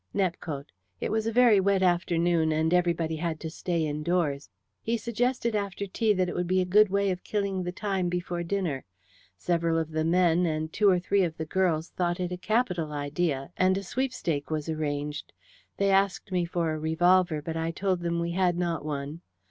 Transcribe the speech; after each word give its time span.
"Nepcote. 0.15 0.71
It 0.99 1.11
was 1.11 1.27
a 1.27 1.31
very 1.31 1.59
wet 1.59 1.83
afternoon, 1.83 2.51
and 2.51 2.73
everybody 2.73 3.17
had 3.17 3.39
to 3.41 3.51
stay 3.51 3.85
indoors. 3.85 4.49
He 4.81 4.97
suggested 4.97 5.55
after 5.55 5.85
tea 5.85 6.11
that 6.13 6.27
it 6.27 6.33
would 6.33 6.47
be 6.47 6.59
a 6.59 6.65
good 6.65 6.89
way 6.89 7.11
of 7.11 7.23
killing 7.23 7.61
the 7.61 7.71
time 7.71 8.09
before 8.09 8.41
dinner. 8.41 8.83
Several 9.37 9.77
of 9.77 9.91
the 9.91 10.03
men 10.03 10.47
and 10.47 10.73
two 10.73 10.89
or 10.89 10.97
three 10.99 11.21
of 11.23 11.37
the 11.37 11.45
girls 11.45 11.91
thought 11.91 12.19
it 12.19 12.31
a 12.31 12.37
capital 12.37 12.91
idea, 12.91 13.51
and 13.57 13.77
a 13.77 13.83
sweepstake 13.83 14.49
was 14.49 14.69
arranged. 14.69 15.33
They 15.77 15.91
asked 15.91 16.31
me 16.31 16.45
for 16.45 16.73
a 16.73 16.79
revolver, 16.79 17.39
but 17.39 17.55
I 17.55 17.69
told 17.69 17.99
them 17.99 18.19
we 18.19 18.31
had 18.31 18.57
not 18.57 18.83
one. 18.83 19.21